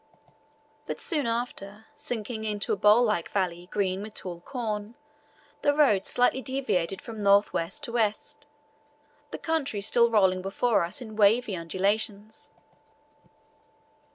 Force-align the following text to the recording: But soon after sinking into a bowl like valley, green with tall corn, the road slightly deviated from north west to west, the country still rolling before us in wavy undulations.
But 0.87 0.99
soon 0.99 1.27
after 1.27 1.85
sinking 1.93 2.43
into 2.43 2.73
a 2.73 2.75
bowl 2.75 3.03
like 3.03 3.29
valley, 3.29 3.67
green 3.71 4.01
with 4.01 4.15
tall 4.15 4.39
corn, 4.39 4.95
the 5.61 5.75
road 5.75 6.07
slightly 6.07 6.41
deviated 6.41 7.03
from 7.03 7.21
north 7.21 7.53
west 7.53 7.83
to 7.83 7.91
west, 7.91 8.47
the 9.29 9.37
country 9.37 9.79
still 9.79 10.09
rolling 10.09 10.41
before 10.41 10.83
us 10.83 11.03
in 11.03 11.15
wavy 11.15 11.55
undulations. 11.55 12.49